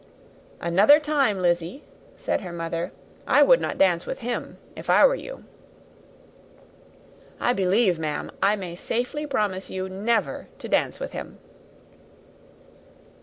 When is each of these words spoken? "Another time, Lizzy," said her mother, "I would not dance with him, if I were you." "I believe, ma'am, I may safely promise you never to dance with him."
"Another 0.59 0.99
time, 0.99 1.39
Lizzy," 1.43 1.83
said 2.17 2.41
her 2.41 2.51
mother, 2.51 2.91
"I 3.27 3.43
would 3.43 3.61
not 3.61 3.77
dance 3.77 4.03
with 4.07 4.21
him, 4.21 4.57
if 4.75 4.89
I 4.89 5.05
were 5.05 5.13
you." 5.13 5.43
"I 7.39 7.53
believe, 7.53 7.99
ma'am, 7.99 8.31
I 8.41 8.55
may 8.55 8.73
safely 8.73 9.27
promise 9.27 9.69
you 9.69 9.87
never 9.89 10.47
to 10.57 10.67
dance 10.67 10.99
with 10.99 11.11
him." 11.11 11.37